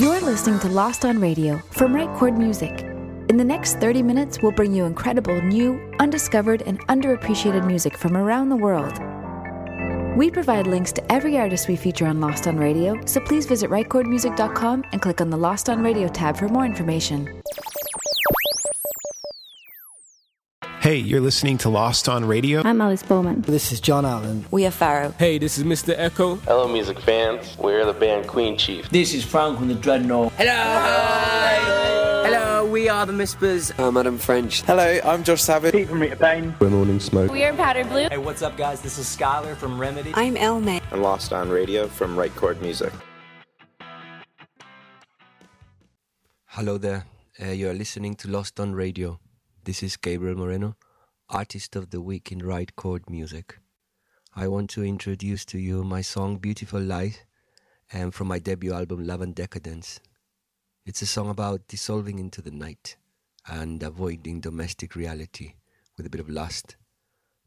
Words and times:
You're 0.00 0.20
listening 0.20 0.58
to 0.58 0.68
Lost 0.68 1.04
on 1.04 1.20
Radio 1.20 1.58
from 1.70 1.94
Right 1.94 2.12
Chord 2.16 2.36
Music. 2.36 2.80
In 3.28 3.36
the 3.36 3.44
next 3.44 3.78
30 3.78 4.02
minutes, 4.02 4.42
we'll 4.42 4.50
bring 4.50 4.74
you 4.74 4.86
incredible, 4.86 5.40
new, 5.40 5.80
undiscovered, 6.00 6.62
and 6.62 6.84
underappreciated 6.88 7.64
music 7.64 7.96
from 7.96 8.16
around 8.16 8.48
the 8.48 8.56
world. 8.56 8.98
We 10.18 10.32
provide 10.32 10.66
links 10.66 10.90
to 10.94 11.12
every 11.12 11.38
artist 11.38 11.68
we 11.68 11.76
feature 11.76 12.08
on 12.08 12.20
Lost 12.20 12.48
on 12.48 12.56
Radio, 12.56 13.00
so 13.06 13.20
please 13.20 13.46
visit 13.46 13.70
rightchordmusic.com 13.70 14.84
and 14.90 15.00
click 15.00 15.20
on 15.20 15.30
the 15.30 15.36
Lost 15.36 15.68
on 15.68 15.80
Radio 15.80 16.08
tab 16.08 16.36
for 16.36 16.48
more 16.48 16.66
information. 16.66 17.40
Hey, 20.84 20.98
you're 20.98 21.22
listening 21.22 21.56
to 21.64 21.70
Lost 21.70 22.10
on 22.10 22.26
Radio. 22.26 22.60
I'm 22.62 22.78
Alice 22.78 23.02
Bowman. 23.02 23.40
This 23.40 23.72
is 23.72 23.80
John 23.80 24.04
Allen. 24.04 24.44
We 24.50 24.66
are 24.66 24.70
Pharaoh. 24.70 25.14
Hey, 25.18 25.38
this 25.38 25.56
is 25.56 25.64
Mr. 25.64 25.94
Echo. 25.96 26.36
Hello, 26.36 26.68
music 26.68 27.00
fans. 27.00 27.56
We're 27.56 27.86
the 27.86 27.94
band 27.94 28.26
Queen 28.26 28.58
Chief. 28.58 28.90
This 28.90 29.14
is 29.14 29.24
Frank 29.24 29.56
from 29.56 29.68
the 29.68 29.76
Dreadnought. 29.76 30.32
Hello. 30.32 30.52
Hi. 30.52 32.26
Hello, 32.26 32.66
we 32.66 32.90
are 32.90 33.06
the 33.06 33.14
Mispers. 33.14 33.72
I'm 33.78 33.96
Adam 33.96 34.18
French. 34.18 34.60
Hello, 34.60 35.00
I'm 35.02 35.24
Josh 35.24 35.40
Savage. 35.40 35.72
Pete 35.72 35.88
from 35.88 36.00
Rita 36.02 36.16
Payne. 36.16 36.54
We're 36.60 36.68
Morning 36.68 37.00
Smoke. 37.00 37.32
We 37.32 37.44
are 37.44 37.54
Powder 37.54 37.86
Blue. 37.86 38.08
Hey, 38.10 38.18
what's 38.18 38.42
up, 38.42 38.58
guys? 38.58 38.82
This 38.82 38.98
is 38.98 39.06
Skylar 39.06 39.56
from 39.56 39.80
Remedy. 39.80 40.12
I'm 40.12 40.36
Elme. 40.36 40.82
And 40.92 41.02
Lost 41.02 41.32
on 41.32 41.48
Radio 41.48 41.88
from 41.88 42.14
Right 42.14 42.36
Chord 42.36 42.60
Music. 42.60 42.92
Hello 46.44 46.76
there. 46.76 47.06
Uh, 47.42 47.52
you 47.52 47.70
are 47.70 47.74
listening 47.74 48.16
to 48.16 48.28
Lost 48.28 48.60
on 48.60 48.74
Radio. 48.74 49.18
This 49.64 49.82
is 49.82 49.96
Gabriel 49.96 50.36
Moreno. 50.36 50.76
Artist 51.30 51.74
of 51.74 51.88
the 51.88 52.02
Week 52.02 52.30
in 52.30 52.40
Right 52.40 52.76
Chord 52.76 53.08
Music. 53.08 53.58
I 54.36 54.46
want 54.46 54.68
to 54.70 54.84
introduce 54.84 55.46
to 55.46 55.58
you 55.58 55.82
my 55.82 56.02
song 56.02 56.36
Beautiful 56.36 56.82
Light 56.82 57.24
and 57.90 58.12
from 58.12 58.28
my 58.28 58.38
debut 58.38 58.74
album 58.74 59.06
Love 59.06 59.22
and 59.22 59.34
Decadence. 59.34 60.00
It's 60.84 61.00
a 61.00 61.06
song 61.06 61.30
about 61.30 61.66
dissolving 61.66 62.18
into 62.18 62.42
the 62.42 62.50
night 62.50 62.96
and 63.46 63.82
avoiding 63.82 64.42
domestic 64.42 64.94
reality 64.94 65.54
with 65.96 66.04
a 66.04 66.10
bit 66.10 66.20
of 66.20 66.28
lust, 66.28 66.76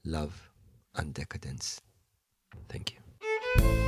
love, 0.04 0.50
and 0.96 1.14
decadence. 1.14 1.82
Thank 2.68 2.96
you. 2.96 3.87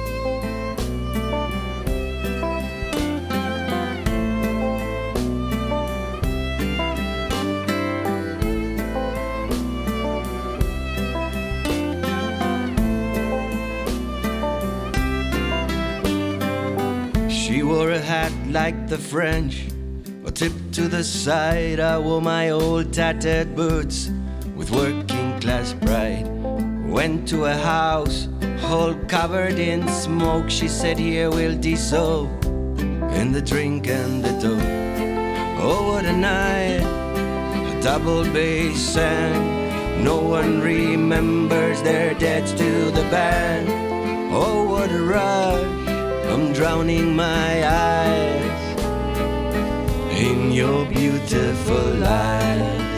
Like 18.52 18.88
the 18.88 18.98
French, 18.98 19.68
a 20.26 20.32
tip 20.32 20.54
to 20.72 20.88
the 20.88 21.04
side. 21.04 21.80
I 21.80 21.98
wore 22.00 22.22
my 22.22 22.50
old 22.50 22.92
tattered 22.92 23.56
boots 23.56 24.10
with 24.56 24.72
working 24.72 25.40
class 25.40 25.74
pride. 25.74 26.28
Went 26.88 27.28
to 27.30 27.46
a 27.46 27.54
house 27.54 28.28
all 28.64 28.96
covered 29.08 29.60
in 29.60 29.88
smoke. 29.88 30.50
She 30.50 30.68
said, 30.68 30.98
Here 30.98 31.30
we'll 31.30 31.60
dissolve 31.60 32.30
in 33.14 33.32
the 33.32 33.42
drink 33.42 33.88
and 33.88 34.24
the 34.24 34.32
dope. 34.42 34.60
Oh, 35.62 35.94
what 35.94 36.06
a 36.06 36.16
night! 36.16 36.82
A 36.82 37.82
double 37.82 38.24
bass 38.24 38.80
sang. 38.80 40.04
No 40.04 40.22
one 40.22 40.62
remembers 40.62 41.82
their 41.84 42.14
debts 42.16 42.52
to 42.54 42.92
the 42.92 43.06
band. 43.12 43.68
Oh, 44.34 44.64
what 44.64 44.92
a 44.92 45.02
rush! 45.04 45.90
I'm 46.32 46.54
drowning 46.54 47.16
my 47.16 47.68
eyes 47.68 48.39
in 50.20 50.52
your 50.52 50.86
beautiful 50.86 52.04
eyes. 52.04 52.90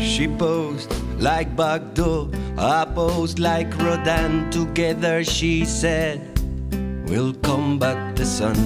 She 0.00 0.26
posed 0.26 0.92
like 1.20 1.54
Bardot, 1.54 2.34
I 2.58 2.84
posed 2.84 3.38
like 3.38 3.70
Rodin. 3.78 4.50
Together, 4.50 5.22
she 5.22 5.64
said, 5.64 6.20
We'll 7.06 7.34
combat 7.34 8.16
the 8.16 8.26
sun. 8.26 8.56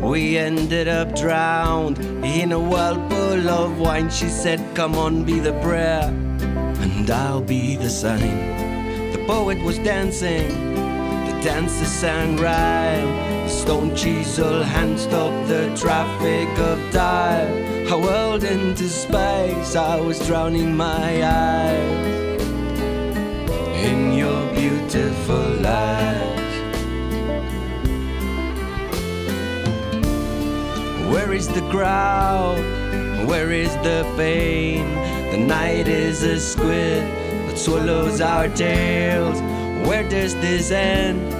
We 0.00 0.38
ended 0.38 0.88
up 0.88 1.14
drowned 1.14 1.98
in 2.24 2.52
a 2.52 2.60
whirlpool 2.60 3.48
of 3.50 3.78
wine. 3.78 4.08
She 4.08 4.28
said, 4.28 4.60
Come 4.74 4.94
on, 4.94 5.24
be 5.24 5.40
the 5.40 5.52
prayer, 5.60 6.08
and 6.84 7.10
I'll 7.10 7.42
be 7.42 7.76
the 7.76 7.90
sign. 7.90 8.65
Poet 9.26 9.58
was 9.58 9.78
dancing, 9.78 10.48
the 11.26 11.40
dancer 11.42 11.84
sang 11.84 12.36
rhyme. 12.36 13.08
The 13.42 13.48
stone 13.48 13.96
chisel 13.96 14.62
hand 14.62 15.00
stopped 15.00 15.48
the 15.48 15.74
traffic 15.76 16.48
of 16.60 16.78
time. 16.92 17.88
I 17.88 17.96
whirled 17.96 18.44
into 18.44 18.88
space, 18.88 19.74
I 19.74 19.98
was 19.98 20.24
drowning 20.28 20.76
my 20.76 21.24
eyes 21.24 22.40
in 23.84 24.12
your 24.12 24.54
beautiful 24.54 25.66
eyes. 25.66 26.54
Where 31.12 31.32
is 31.32 31.48
the 31.48 31.68
crowd? 31.72 32.58
Where 33.26 33.50
is 33.50 33.74
the 33.78 34.06
pain? 34.16 34.86
The 35.32 35.38
night 35.38 35.88
is 35.88 36.22
a 36.22 36.38
squid 36.38 37.25
swallows 37.56 38.20
our 38.20 38.48
tails. 38.48 39.40
Where 39.88 40.06
does 40.08 40.34
this 40.36 40.70
end? 40.70 41.32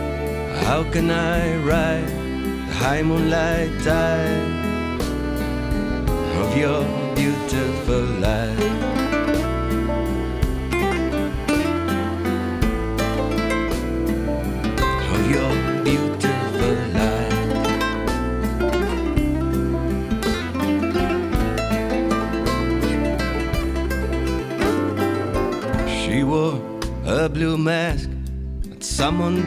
How 0.64 0.82
can 0.90 1.10
I 1.10 1.56
ride 1.56 2.08
the 2.68 2.74
high 2.74 3.02
moonlight 3.02 3.70
tide 3.84 4.50
of 6.40 6.56
your 6.56 6.82
beautiful 7.14 8.04
life? 8.20 8.95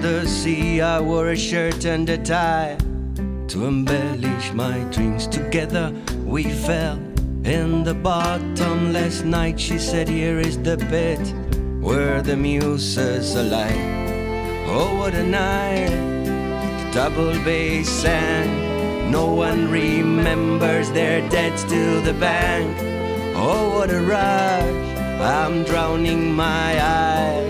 The 0.01 0.25
sea. 0.27 0.81
I 0.81 0.99
wore 0.99 1.29
a 1.29 1.37
shirt 1.37 1.85
and 1.85 2.09
a 2.09 2.17
tie 2.17 2.77
to 3.47 3.65
embellish 3.65 4.53
my 4.53 4.79
dreams. 4.91 5.27
Together 5.27 5.93
we 6.25 6.43
fell 6.43 6.97
in 7.43 7.83
the 7.83 7.93
bottom 7.93 8.93
last 8.93 9.25
night. 9.25 9.59
She 9.59 9.77
said, 9.77 10.07
Here 10.07 10.39
is 10.39 10.57
the 10.57 10.77
pit 10.77 11.19
where 11.81 12.21
the 12.21 12.37
muses 12.37 13.35
alight. 13.35 13.99
Oh, 14.67 14.95
what 14.99 15.13
a 15.13 15.23
night! 15.23 15.89
The 15.89 16.91
double 16.93 17.33
bass 17.43 17.89
sang. 17.89 19.11
No 19.11 19.33
one 19.33 19.71
remembers 19.71 20.91
their 20.91 21.27
debts 21.29 21.63
to 21.63 22.01
the 22.01 22.13
bank. 22.13 22.77
Oh, 23.35 23.77
what 23.77 23.89
a 23.89 23.99
rush! 23.99 24.89
I'm 25.21 25.63
drowning 25.63 26.33
my 26.33 26.79
eyes 26.81 27.48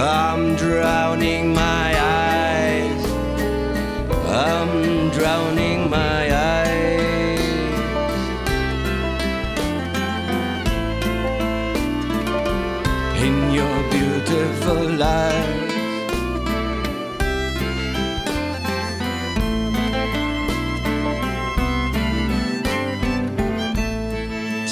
I'm 0.00 0.54
drowning 0.54 1.52
my 1.52 1.92
eyes. 2.00 3.04
I'm 4.28 5.10
drowning 5.10 5.90
my 5.90 6.32
eyes. 6.32 7.40
In 13.20 13.50
your 13.50 13.90
beautiful 13.90 15.02
eyes. 15.02 15.64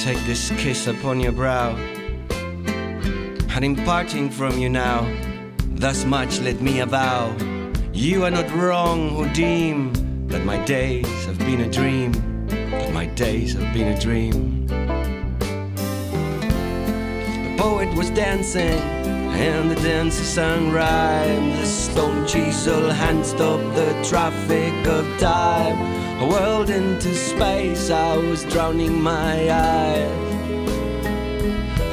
Take 0.05 0.25
this 0.25 0.51
kiss 0.51 0.87
upon 0.87 1.19
your 1.19 1.33
brow 1.33 1.77
and 3.57 3.65
in 3.65 3.75
parting 3.87 4.29
from 4.29 4.59
you 4.59 4.69
now, 4.69 5.11
thus 5.77 6.05
much 6.05 6.41
let 6.41 6.61
me 6.61 6.81
avow. 6.81 7.35
You 7.91 8.25
are 8.27 8.31
not 8.31 8.51
wrong 8.53 9.09
who 9.09 9.27
deem 9.33 9.95
that 10.29 10.45
my 10.45 10.63
days 10.67 11.25
have 11.25 11.39
been 11.39 11.63
a 11.63 11.71
dream, 11.71 12.13
that 12.49 12.93
my 12.93 13.07
days 13.07 13.55
have 13.55 13.73
been 13.73 13.89
a 13.95 13.99
dream. 13.99 14.67
The 17.47 17.55
poet 17.57 17.89
was 17.97 18.11
dancing, 18.11 18.79
and 19.49 19.71
the 19.71 19.77
dancer 19.77 20.23
sang 20.23 20.71
rhyme. 20.71 21.57
The 21.57 21.65
stone 21.65 22.27
chisel 22.27 22.91
hand 22.91 23.25
stopped 23.25 23.75
the 23.75 23.95
traffic 24.07 24.87
of 24.87 25.07
time. 25.19 25.79
A 26.21 26.29
world 26.29 26.69
into 26.69 27.15
space, 27.15 27.89
I 27.89 28.19
was 28.19 28.45
drowning 28.45 29.01
my 29.01 29.51
eyes. 29.51 30.26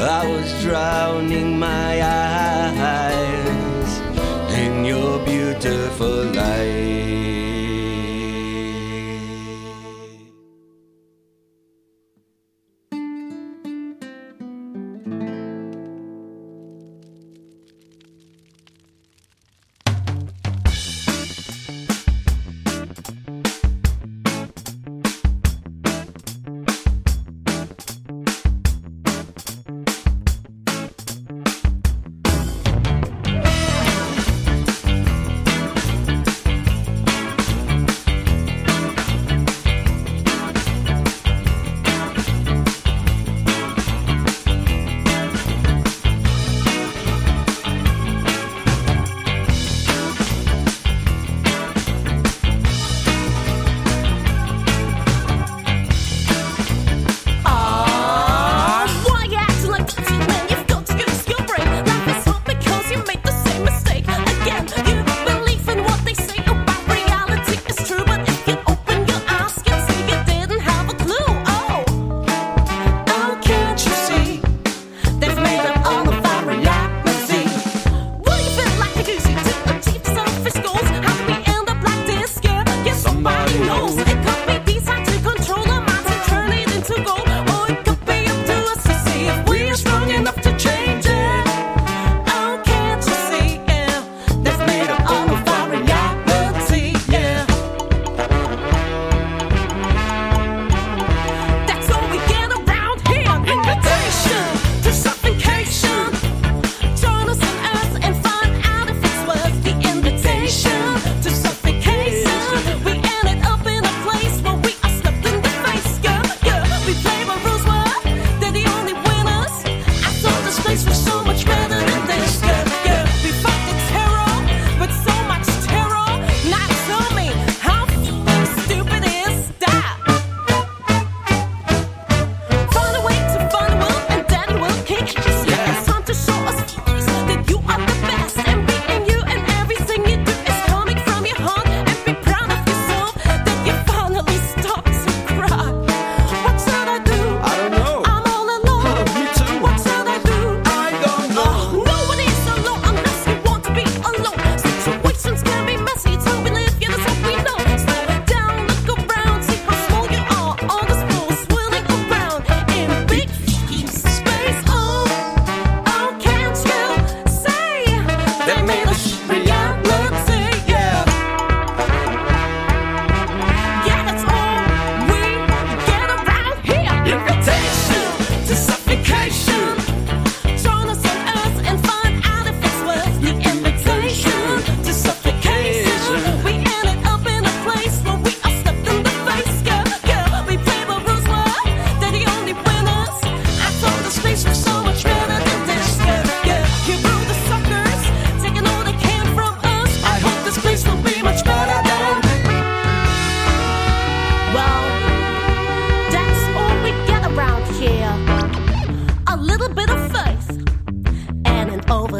I 0.03 0.27
was 0.27 0.61
drowning 0.61 1.57
my 1.57 2.01
eyes 2.03 3.99
in 4.51 4.83
your 4.83 5.19
beautiful 5.25 6.25
light. 6.25 7.02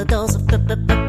Those. 0.06 0.36
dose 0.36 1.03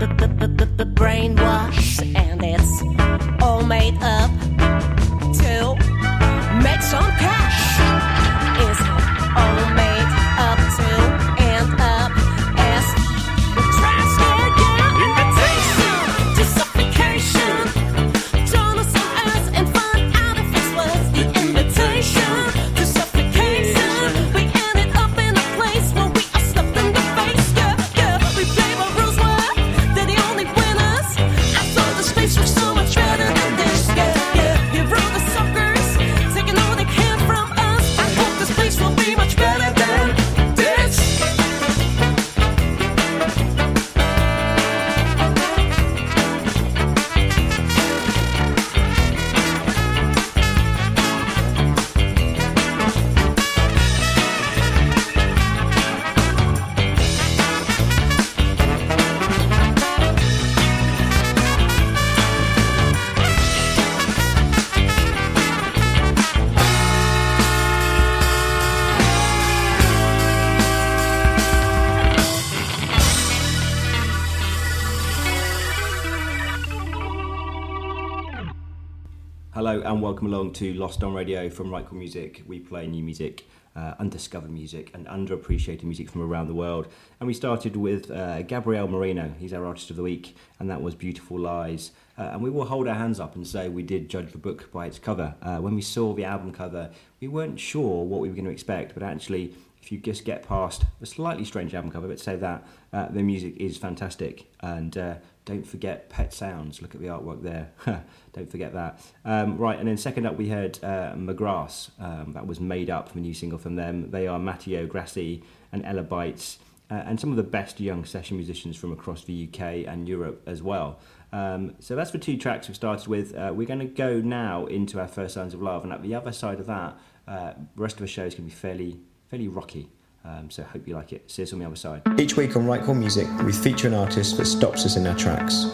and 79.85 80.01
welcome 80.01 80.29
along 80.29 80.51
to 80.51 80.73
Lost 80.73 81.05
on 81.05 81.13
Radio 81.13 81.51
from 81.51 81.71
Right 81.71 81.85
Chord 81.85 81.99
Music. 81.99 82.43
We 82.47 82.59
play 82.59 82.87
new 82.87 83.05
music, 83.05 83.45
uh, 83.77 83.93
undiscovered 83.99 84.51
music, 84.51 84.91
and 84.95 85.07
underappreciated 85.07 85.83
music 85.83 86.09
from 86.09 86.23
around 86.23 86.49
the 86.49 86.55
world. 86.55 86.89
And 87.21 87.27
we 87.27 87.35
started 87.35 87.77
with 87.77 88.11
uh, 88.11 88.41
Gabriel 88.43 88.89
Moreno. 88.89 89.35
He's 89.39 89.53
our 89.53 89.67
artist 89.67 89.91
of 89.91 89.97
the 89.97 90.03
week, 90.03 90.37
and 90.59 90.71
that 90.71 90.81
was 90.81 90.95
Beautiful 90.95 91.39
Lies. 91.39 91.91
Uh, 92.17 92.31
and 92.33 92.43
we 92.43 92.49
will 92.49 92.65
hold 92.65 92.89
our 92.89 92.95
hands 92.95 93.21
up 93.21 93.37
and 93.37 93.47
say 93.47 93.69
we 93.69 93.83
did 93.83 94.09
judge 94.09 94.33
the 94.33 94.39
book 94.39 94.73
by 94.73 94.87
its 94.87 94.99
cover. 94.99 95.35
Uh, 95.43 95.59
when 95.59 95.75
we 95.75 95.83
saw 95.83 96.15
the 96.15 96.25
album 96.25 96.51
cover, 96.51 96.91
we 97.21 97.29
weren't 97.29 97.61
sure 97.61 98.05
what 98.05 98.21
we 98.21 98.31
were 98.31 98.35
going 98.35 98.47
to 98.47 98.51
expect, 98.51 98.95
but 98.95 99.03
actually, 99.03 99.55
if 99.83 99.93
you 99.93 99.99
just 99.99 100.25
get 100.25 100.49
past 100.49 100.85
a 101.03 101.07
slightly 101.07 101.45
strange 101.45 101.75
album 101.75 101.91
cover, 101.91 102.09
but 102.09 102.19
say 102.19 102.37
that, 102.37 102.67
uh, 102.95 103.09
the 103.09 103.23
music 103.23 103.55
is 103.59 103.77
fantastic. 103.77 104.51
And 104.61 104.97
uh, 104.97 105.15
don't 105.45 105.67
forget 105.67 106.09
Pet 106.09 106.33
Sounds. 106.33 106.81
Look 106.81 106.95
at 106.95 107.01
the 107.01 107.09
artwork 107.09 107.43
there. 107.43 107.71
Don't 108.33 108.51
forget 108.51 108.73
that. 108.73 109.01
Um, 109.25 109.59
right, 109.59 109.79
and 109.79 109.87
then 109.87 109.99
second 109.99 110.27
up 110.27 110.37
we 110.37 110.49
heard 110.49 110.79
uh, 110.83 111.13
McGrath. 111.15 111.91
Um, 112.01 112.33
that 112.33 112.47
was 112.47 112.61
made 112.61 112.89
up 112.89 113.11
from 113.11 113.19
a 113.19 113.23
new 113.23 113.35
single 113.35 113.59
from 113.59 113.77
them. 113.77 114.11
They 114.11 114.27
are 114.27 114.39
Matteo 114.39 114.87
Grassi 114.87 115.43
and 115.71 115.85
Ella 115.85 116.03
Bites, 116.03 116.59
uh, 116.91 116.95
and 116.95 117.21
some 117.21 117.31
of 117.31 117.37
the 117.37 117.43
best 117.43 117.79
young 117.79 118.07
session 118.07 118.39
musicians 118.39 118.77
from 118.77 118.93
across 118.93 119.25
the 119.25 119.49
UK 119.49 119.87
and 119.87 120.09
Europe 120.09 120.43
as 120.47 120.63
well. 120.63 120.99
Um, 121.31 121.75
so 121.79 121.95
that's 121.95 122.13
the 122.13 122.19
two 122.19 122.39
tracks 122.39 122.69
we've 122.69 122.77
started 122.77 123.07
with. 123.07 123.35
Uh, 123.35 123.53
we're 123.55 123.67
going 123.67 123.81
to 123.81 123.87
go 123.87 124.21
now 124.21 124.65
into 124.67 124.99
our 124.99 125.09
first 125.09 125.35
signs 125.35 125.53
of 125.53 125.61
love, 125.61 125.85
and 125.85 125.93
at 125.93 126.03
the 126.03 126.15
other 126.15 126.33
side 126.33 126.59
of 126.59 126.67
that, 126.67 126.97
uh, 127.29 127.53
rest 127.77 127.97
of 127.97 128.01
the 128.01 128.07
show 128.07 128.25
is 128.25 128.35
going 128.35 128.49
to 128.49 128.55
be 128.55 128.59
fairly, 128.59 128.99
fairly 129.29 129.49
rocky. 129.49 129.91
Um, 130.25 130.51
so 130.51 130.63
hope 130.63 130.89
you 130.89 130.95
like 130.95 131.13
it. 131.13 131.31
See 131.31 131.43
us 131.43 131.53
on 131.53 131.59
the 131.59 131.67
other 131.67 131.77
side. 131.77 132.03
Each 132.19 132.37
week 132.37 132.57
on 132.57 132.67
Right 132.67 132.83
Chord 132.83 132.97
Music, 132.97 133.29
we 133.45 133.53
feature 133.53 133.89
an 133.89 133.95
artist 133.95 134.39
that 134.39 134.47
stops 134.47 134.87
us 134.87 134.97
in 134.97 135.07
our 135.07 135.17
tracks. 135.17 135.67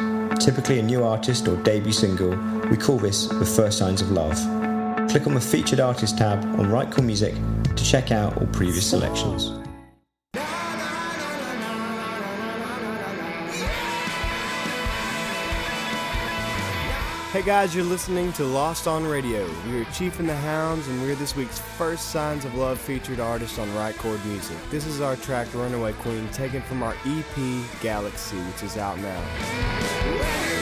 Typically 0.45 0.78
a 0.78 0.83
new 0.83 1.04
artist 1.04 1.47
or 1.47 1.57
debut 1.62 1.92
single, 1.92 2.30
we 2.69 2.76
call 2.76 2.99
this 2.99 3.26
the 3.26 3.45
first 3.45 3.78
signs 3.78 4.00
of 4.00 4.11
love. 4.11 4.37
Click 5.09 5.26
on 5.26 5.35
the 5.35 5.40
featured 5.40 5.80
artist 5.80 6.19
tab 6.19 6.45
on 6.59 6.71
Right 6.71 6.90
Chord 6.90 7.07
Music 7.07 7.35
to 7.76 7.85
check 7.85 8.11
out 8.11 8.37
all 8.38 8.47
previous 8.49 8.88
selections. 8.88 9.60
Hey 17.32 17.42
guys, 17.42 17.76
you're 17.76 17.84
listening 17.84 18.32
to 18.32 18.44
Lost 18.44 18.88
on 18.88 19.06
Radio. 19.06 19.49
We 19.68 19.80
are 19.80 19.84
Chief 19.92 20.18
and 20.18 20.28
the 20.28 20.34
Hounds, 20.34 20.88
and 20.88 21.00
we're 21.00 21.14
this 21.14 21.37
week's 21.37 21.60
first 21.60 22.10
Signs 22.10 22.44
of 22.44 22.56
Love 22.56 22.80
featured 22.80 23.20
artist 23.20 23.56
on 23.60 23.72
Right 23.72 23.96
Chord 23.96 24.18
Music. 24.26 24.56
This 24.68 24.84
is 24.84 25.00
our 25.00 25.14
track 25.14 25.46
Runaway 25.54 25.92
Queen, 25.92 26.26
taken 26.30 26.60
from 26.60 26.82
our 26.82 26.96
EP 27.06 27.80
Galaxy, 27.80 28.37
which 28.37 28.64
is 28.64 28.76
out 28.76 28.99
now. 28.99 30.60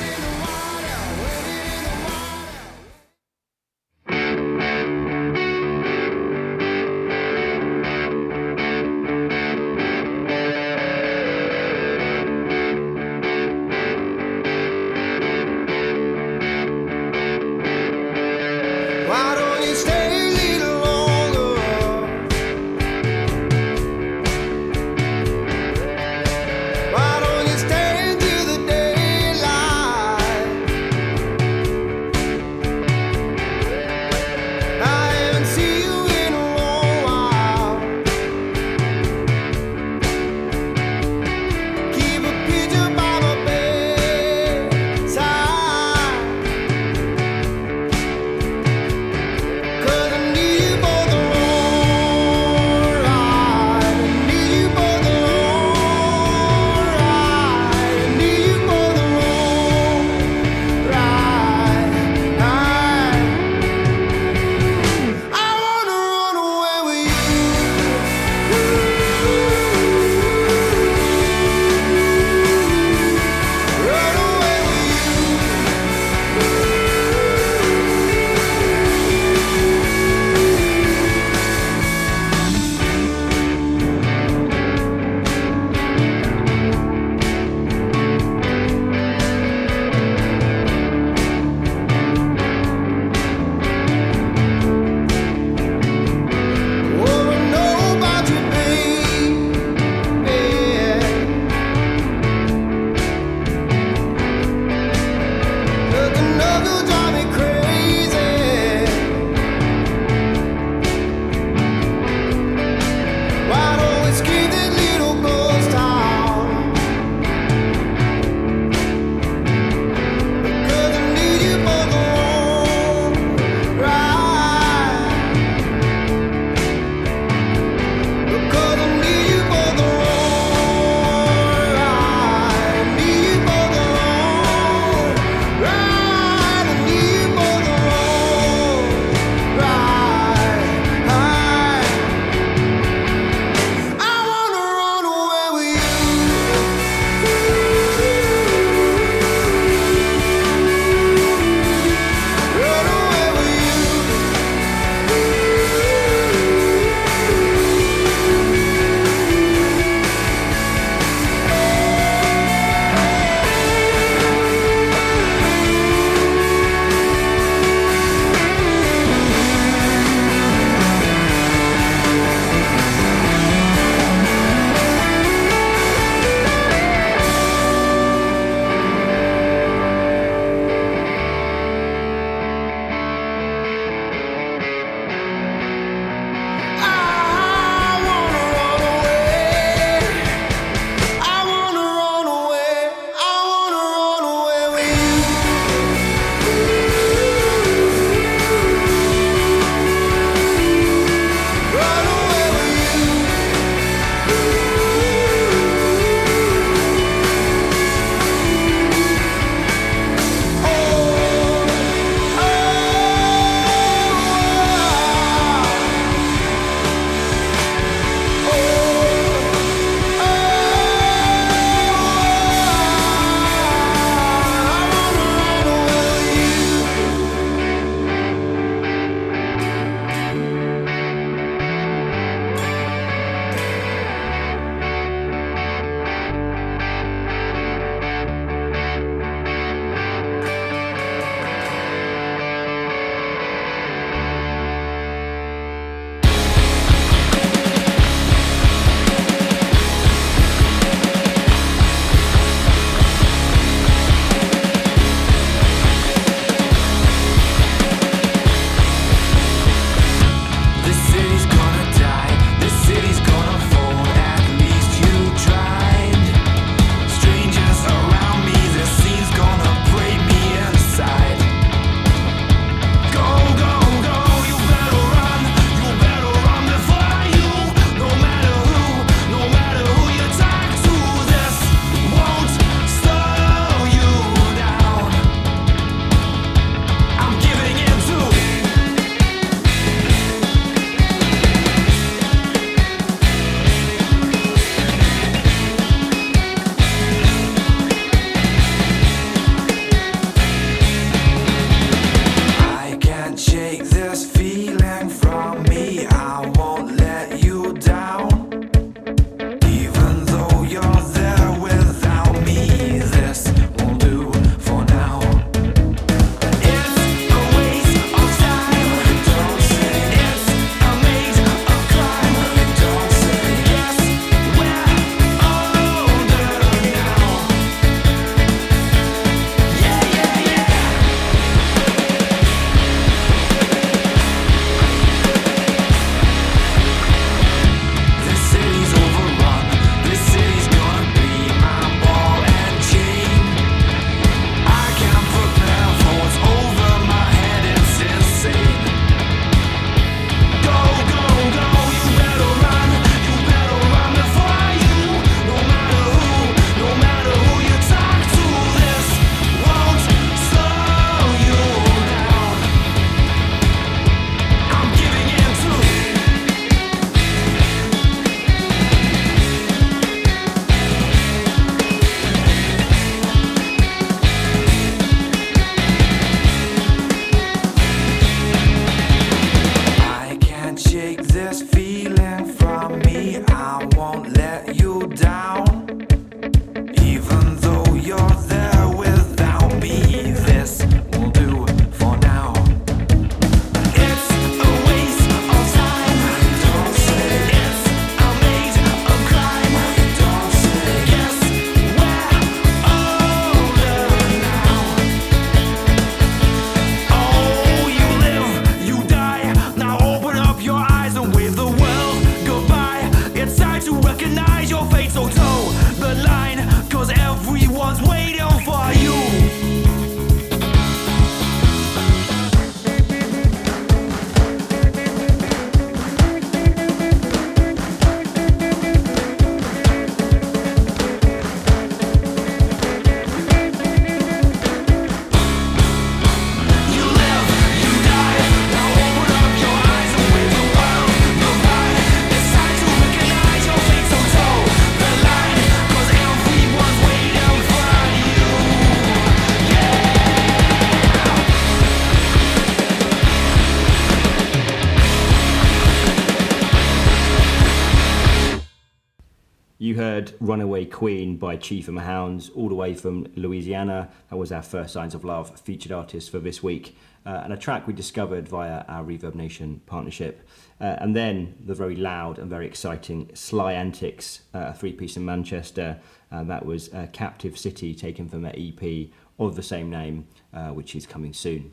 Queen 460.99 461.37
by 461.37 461.57
Chief 461.57 461.87
and 461.87 461.97
the 461.97 462.03
Hounds, 462.03 462.51
all 462.57 462.69
the 462.69 462.75
way 462.75 462.93
from 462.93 463.25
Louisiana. 463.37 464.09
That 464.31 464.37
was 464.37 464.51
our 464.51 464.65
first 464.65 464.93
Signs 464.93 465.15
of 465.15 465.25
Love 465.25 465.61
featured 465.61 465.93
artist 465.93 466.29
for 466.29 466.41
this 466.41 466.61
week, 466.61 466.97
uh, 467.25 467.43
and 467.45 467.53
a 467.53 467.57
track 467.57 467.87
we 467.87 467.93
discovered 467.93 468.49
via 468.49 468.85
our 468.89 469.05
Reverb 469.05 469.37
Nation 469.37 469.81
partnership. 469.87 470.43
Uh, 470.81 470.97
and 470.99 471.15
then 471.15 471.55
the 471.65 471.73
very 471.73 471.95
loud 471.95 472.41
and 472.41 472.51
very 472.51 472.67
exciting 472.67 473.31
Sly 473.33 473.75
Antics, 473.75 474.41
uh, 474.53 474.71
a 474.71 474.75
three 474.75 474.93
piece 474.93 475.17
in 475.17 475.25
Manchester. 475.25 476.01
Uh, 476.33 476.43
that 476.43 476.67
was 476.67 476.91
Captive 477.13 477.57
City, 477.57 477.95
taken 477.95 478.29
from 478.29 478.43
their 478.43 478.57
EP 478.57 479.07
of 479.39 479.55
the 479.55 479.63
same 479.63 479.89
name, 479.89 480.27
uh, 480.53 480.71
which 480.71 480.97
is 480.97 481.07
coming 481.07 481.33
soon. 481.33 481.71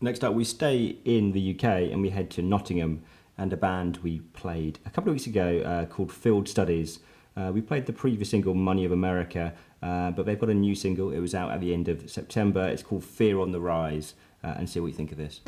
Next 0.00 0.24
up, 0.24 0.34
we 0.34 0.42
stay 0.42 0.98
in 1.04 1.30
the 1.30 1.54
UK 1.54 1.92
and 1.92 2.02
we 2.02 2.10
head 2.10 2.30
to 2.30 2.42
Nottingham 2.42 3.04
and 3.38 3.52
a 3.52 3.56
band 3.56 3.98
we 3.98 4.18
played 4.18 4.80
a 4.84 4.90
couple 4.90 5.10
of 5.10 5.14
weeks 5.14 5.28
ago 5.28 5.86
called 5.88 6.10
Field 6.10 6.48
Studies. 6.48 6.98
Uh, 7.36 7.52
we 7.52 7.60
played 7.60 7.84
the 7.84 7.92
previous 7.92 8.30
single 8.30 8.54
Money 8.54 8.84
of 8.84 8.92
America, 8.92 9.52
uh, 9.82 10.10
but 10.10 10.24
they've 10.24 10.38
got 10.38 10.48
a 10.48 10.54
new 10.54 10.74
single. 10.74 11.10
It 11.10 11.20
was 11.20 11.34
out 11.34 11.50
at 11.50 11.60
the 11.60 11.74
end 11.74 11.88
of 11.88 12.08
September. 12.10 12.66
It's 12.66 12.82
called 12.82 13.04
Fear 13.04 13.40
on 13.40 13.52
the 13.52 13.60
Rise, 13.60 14.14
uh, 14.42 14.54
and 14.56 14.68
see 14.68 14.80
what 14.80 14.86
you 14.86 14.94
think 14.94 15.12
of 15.12 15.18
this. 15.18 15.40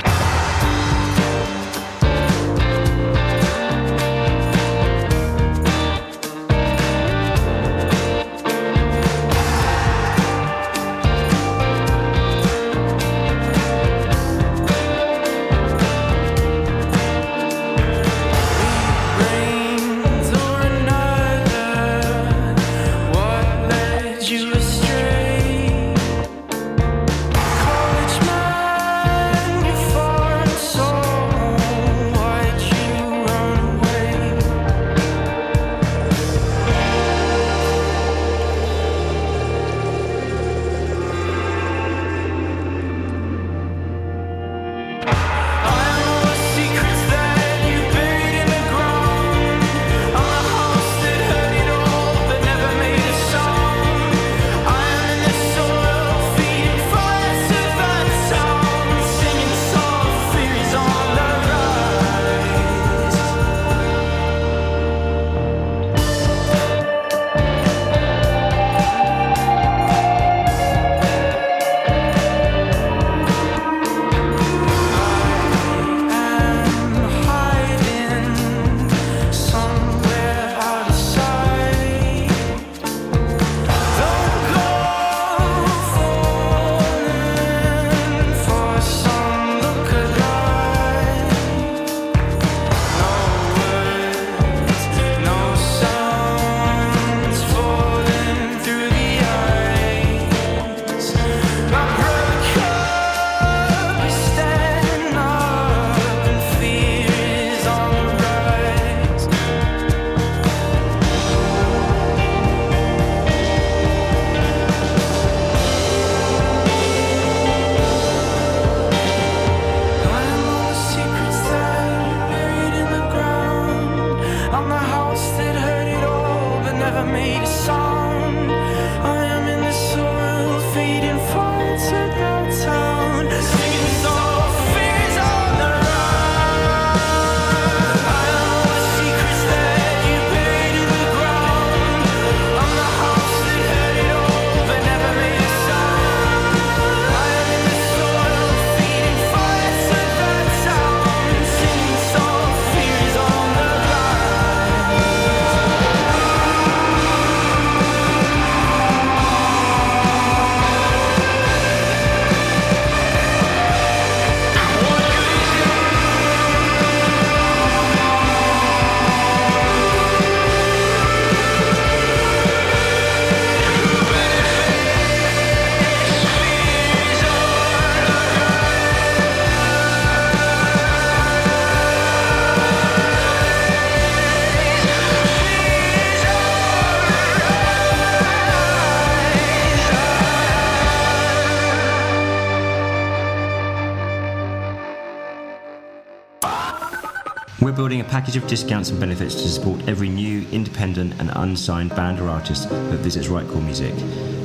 Package 198.19 198.35
of 198.35 198.49
discounts 198.49 198.91
and 198.91 198.99
benefits 198.99 199.37
to 199.37 199.49
support 199.49 199.81
every 199.87 200.09
new, 200.09 200.45
independent, 200.51 201.15
and 201.21 201.31
unsigned 201.37 201.91
band 201.91 202.19
or 202.19 202.29
artist 202.29 202.69
that 202.69 202.99
visits 202.99 203.29
Right 203.29 203.47
Chord 203.47 203.63
Music. 203.63 203.95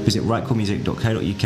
Visit 0.06 0.22
rightchordmusic.co.uk 0.22 1.44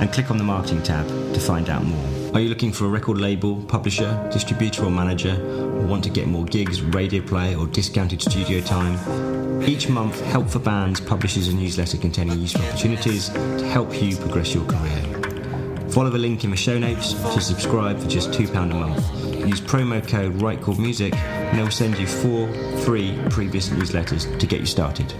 and 0.00 0.10
click 0.10 0.30
on 0.30 0.38
the 0.38 0.44
marketing 0.44 0.82
tab 0.82 1.06
to 1.06 1.38
find 1.38 1.68
out 1.68 1.84
more. 1.84 2.32
Are 2.32 2.40
you 2.40 2.48
looking 2.48 2.72
for 2.72 2.86
a 2.86 2.88
record 2.88 3.18
label, 3.18 3.62
publisher, 3.64 4.30
distributor, 4.32 4.86
or 4.86 4.90
manager, 4.90 5.34
or 5.44 5.84
want 5.84 6.04
to 6.04 6.10
get 6.10 6.26
more 6.26 6.46
gigs, 6.46 6.80
radio 6.80 7.20
play, 7.20 7.54
or 7.54 7.66
discounted 7.66 8.22
studio 8.22 8.62
time? 8.62 9.62
Each 9.62 9.90
month, 9.90 10.18
Help 10.22 10.48
for 10.48 10.60
Bands 10.60 11.02
publishes 11.02 11.48
a 11.48 11.54
newsletter 11.54 11.98
containing 11.98 12.40
useful 12.40 12.64
opportunities 12.64 13.28
to 13.28 13.68
help 13.68 13.92
you 14.00 14.16
progress 14.16 14.54
your 14.54 14.64
career. 14.64 15.90
Follow 15.90 16.08
the 16.08 16.16
link 16.16 16.44
in 16.44 16.50
the 16.50 16.56
show 16.56 16.78
notes 16.78 17.12
to 17.12 17.42
subscribe 17.42 18.00
for 18.00 18.08
just 18.08 18.30
£2 18.30 18.54
a 18.70 18.74
month 18.74 19.17
use 19.48 19.60
promo 19.60 20.06
code 20.06 20.34
RightChordMusic 20.34 21.14
and 21.14 21.58
they'll 21.58 21.70
send 21.70 21.98
you 21.98 22.06
four 22.06 22.52
free 22.80 23.18
previous 23.30 23.70
newsletters 23.70 24.38
to 24.38 24.46
get 24.46 24.60
you 24.60 24.66
started. 24.66 25.12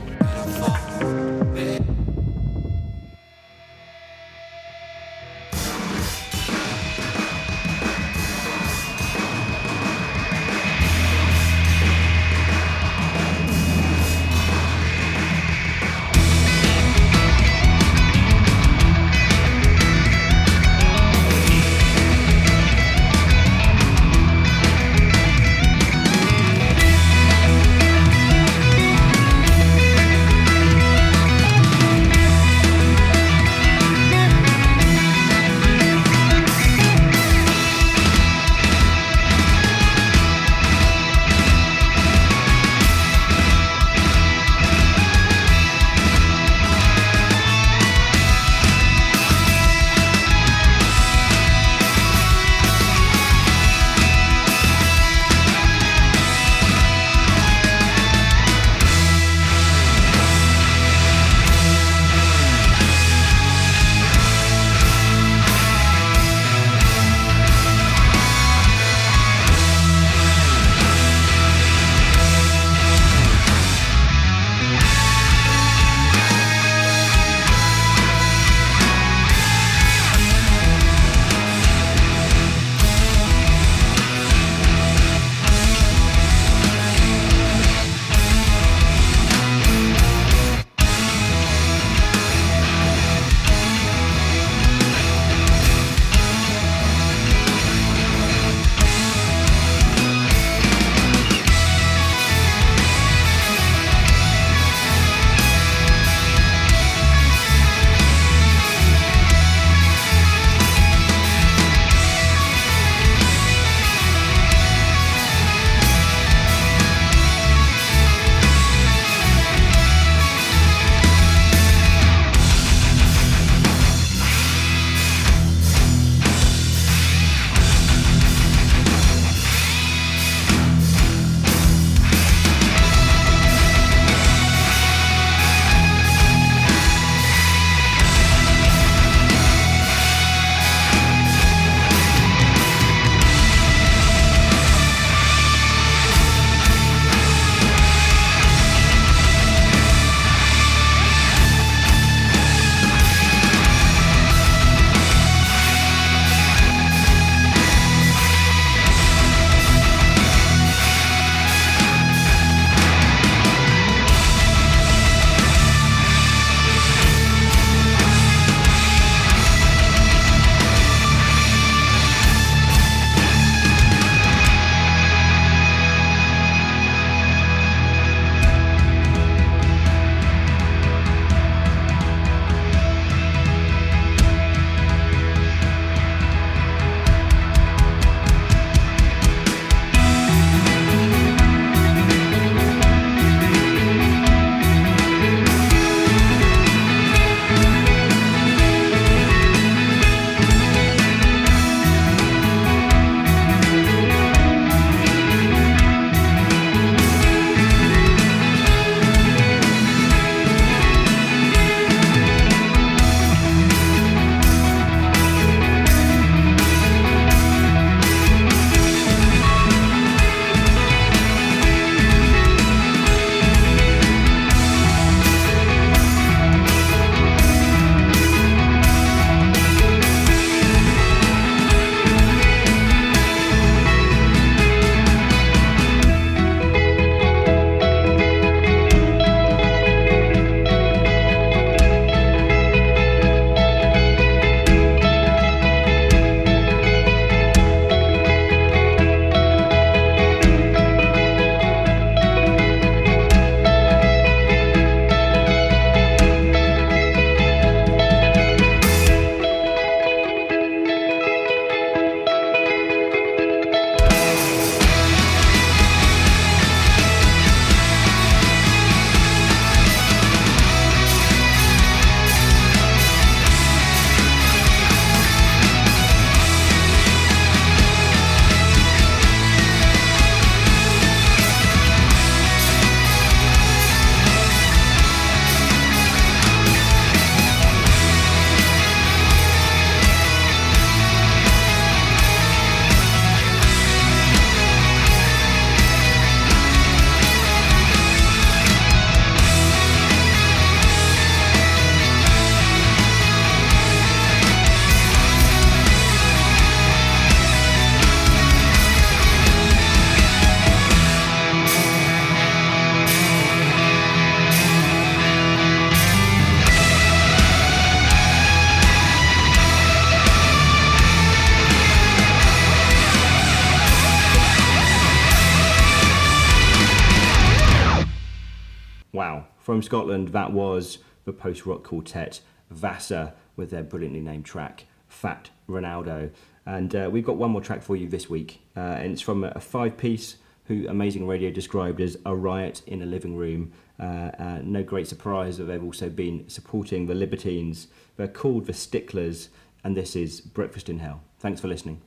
From 329.69 329.83
Scotland, 329.83 330.29
that 330.29 330.51
was 330.51 330.97
the 331.27 331.33
post 331.35 331.67
rock 331.67 331.85
quartet 331.85 332.41
Vasa 332.71 333.35
with 333.55 333.69
their 333.69 333.83
brilliantly 333.83 334.23
named 334.23 334.47
track 334.47 334.87
Fat 335.09 335.51
Ronaldo. 335.69 336.31
And 336.65 336.97
uh, 336.97 337.11
we've 337.13 337.27
got 337.27 337.37
one 337.37 337.51
more 337.51 337.61
track 337.61 337.83
for 337.83 337.95
you 337.95 338.09
this 338.09 338.31
week, 338.31 338.63
uh, 338.75 338.81
and 338.81 339.13
it's 339.13 339.21
from 339.21 339.45
a 339.45 339.61
five 339.61 339.99
piece 339.99 340.37
who 340.69 340.89
Amazing 340.89 341.27
Radio 341.27 341.51
described 341.51 342.01
as 342.01 342.17
a 342.25 342.35
riot 342.35 342.81
in 342.87 343.03
a 343.03 343.05
living 343.05 343.37
room. 343.37 343.73
Uh, 344.01 344.31
uh, 344.39 344.61
no 344.65 344.83
great 344.83 345.07
surprise 345.07 345.59
that 345.59 345.65
they've 345.65 345.85
also 345.85 346.09
been 346.09 346.49
supporting 346.49 347.05
the 347.05 347.15
Libertines. 347.15 347.89
They're 348.17 348.27
called 348.27 348.65
the 348.65 348.73
Sticklers, 348.73 349.51
and 349.85 349.95
this 349.95 350.17
is 350.17 350.41
Breakfast 350.41 350.89
in 350.89 351.01
Hell. 351.01 351.21
Thanks 351.41 351.61
for 351.61 351.69
listening. 351.69 352.01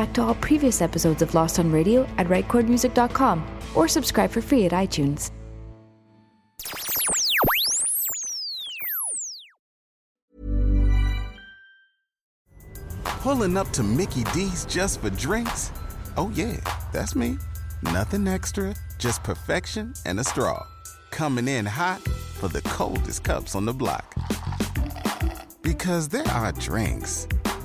Back 0.00 0.14
to 0.14 0.22
all 0.22 0.34
previous 0.36 0.80
episodes 0.80 1.20
of 1.20 1.34
Lost 1.34 1.58
on 1.58 1.70
Radio 1.70 2.08
at 2.16 2.26
rightchordmusic.com 2.28 3.44
or 3.74 3.86
subscribe 3.86 4.30
for 4.30 4.40
free 4.40 4.64
at 4.64 4.72
iTunes. 4.72 5.30
Pulling 13.04 13.58
up 13.58 13.68
to 13.72 13.82
Mickey 13.82 14.24
D's 14.32 14.64
just 14.64 15.02
for 15.02 15.10
drinks? 15.10 15.70
Oh, 16.16 16.32
yeah, 16.34 16.56
that's 16.94 17.14
me. 17.14 17.36
Nothing 17.82 18.26
extra, 18.26 18.74
just 18.96 19.22
perfection 19.22 19.92
and 20.06 20.18
a 20.18 20.24
straw. 20.24 20.66
Coming 21.10 21.46
in 21.46 21.66
hot 21.66 22.00
for 22.40 22.48
the 22.48 22.62
coldest 22.62 23.22
cups 23.24 23.54
on 23.54 23.66
the 23.66 23.74
block. 23.74 24.14
Because 25.60 26.08
there 26.08 26.26
are 26.28 26.52
drinks 26.52 27.26